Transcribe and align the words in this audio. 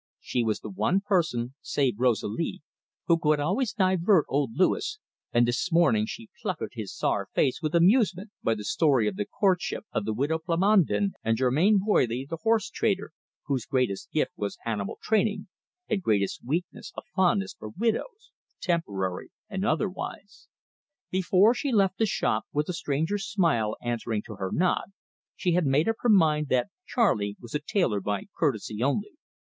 She 0.19 0.41
was 0.43 0.61
the 0.61 0.69
one 0.71 1.01
person, 1.01 1.53
save 1.61 1.99
Rosalie, 1.99 2.63
who 3.05 3.19
could 3.19 3.39
always 3.39 3.71
divert 3.73 4.25
old 4.29 4.53
Louis, 4.55 4.97
and 5.31 5.47
this 5.47 5.71
morning 5.71 6.07
she 6.07 6.31
puckered 6.41 6.71
his 6.73 6.91
sour 6.91 7.27
face 7.35 7.61
with 7.61 7.75
amusement 7.75 8.31
by 8.41 8.55
the 8.55 8.63
story 8.63 9.07
of 9.07 9.15
the 9.15 9.27
courtship 9.27 9.85
of 9.91 10.05
the 10.05 10.13
widow 10.15 10.39
Plomondon 10.39 11.11
and 11.23 11.37
Germain 11.37 11.79
Boily 11.87 12.27
the 12.27 12.37
horse 12.41 12.71
trainer, 12.71 13.11
whose 13.45 13.67
greatest 13.67 14.09
gift 14.09 14.31
was 14.35 14.57
animal 14.65 14.97
training, 15.03 15.49
and 15.87 16.01
greatest 16.01 16.43
weakness 16.43 16.91
a 16.97 17.03
fondness 17.15 17.53
for 17.53 17.69
widows, 17.69 18.31
temporary 18.59 19.29
and 19.49 19.63
otherwise. 19.63 20.47
Before 21.11 21.53
she 21.53 21.71
left 21.71 21.99
the 21.99 22.07
shop, 22.07 22.45
with 22.51 22.65
the 22.65 22.73
stranger's 22.73 23.27
smile 23.27 23.77
answering 23.83 24.23
to 24.23 24.37
her 24.37 24.49
nod, 24.51 24.93
she 25.35 25.51
had 25.51 25.67
made 25.67 25.87
up 25.87 25.97
her 25.99 26.09
mind 26.09 26.47
that 26.47 26.71
Charley 26.87 27.37
was 27.39 27.53
a 27.53 27.59
tailor 27.61 27.99
by 28.01 28.23
courtesy 28.35 28.81
only. 28.81 29.11